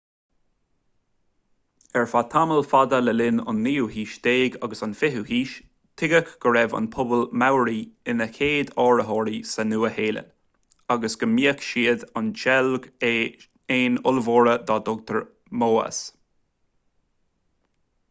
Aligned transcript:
ar 1.99 2.05
feadh 2.11 2.29
tamall 2.35 2.63
fada 2.69 2.99
le 3.01 3.13
linn 3.17 3.41
an 3.51 3.57
naoú 3.65 3.89
haois 3.95 4.13
déag 4.27 4.55
agus 4.67 4.81
an 4.85 4.93
fichiú 5.01 5.25
haois 5.31 5.51
tuigeadh 6.01 6.31
go 6.45 6.53
raibh 6.55 6.73
an 6.79 6.87
pobal 6.95 7.21
maori 7.43 7.77
ina 8.13 8.27
chéad 8.37 8.71
áitritheoirí 8.85 9.37
sa 9.51 9.67
nua 9.67 9.91
shéalainn 9.99 10.31
agus 10.95 11.17
go 11.25 11.29
mbíodh 11.35 11.63
siad 11.67 12.05
ag 12.23 12.31
seilg 12.45 12.87
éin 13.11 13.99
ollmhóra 14.13 14.57
dá 14.71 14.79
dtugtar 14.89 15.21
moas 15.65 16.01